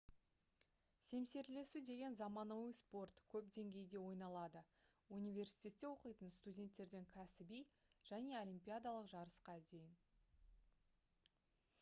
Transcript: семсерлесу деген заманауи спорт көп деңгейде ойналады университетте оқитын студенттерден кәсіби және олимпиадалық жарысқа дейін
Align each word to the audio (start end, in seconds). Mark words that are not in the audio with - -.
семсерлесу 1.09 1.81
деген 1.89 2.15
заманауи 2.21 2.71
спорт 2.79 3.19
көп 3.33 3.51
деңгейде 3.57 3.99
ойналады 4.05 4.63
университетте 5.19 5.89
оқитын 5.91 6.33
студенттерден 6.39 7.07
кәсіби 7.17 7.61
және 8.13 8.41
олимпиадалық 8.41 9.13
жарысқа 9.15 9.59
дейін 9.69 9.95